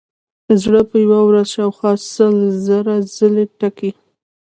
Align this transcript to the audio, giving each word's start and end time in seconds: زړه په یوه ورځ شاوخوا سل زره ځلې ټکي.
زړه 0.61 0.81
په 0.89 0.95
یوه 1.05 1.19
ورځ 1.29 1.47
شاوخوا 1.55 1.93
سل 2.13 2.35
زره 2.65 2.95
ځلې 3.15 3.45
ټکي. 3.59 3.91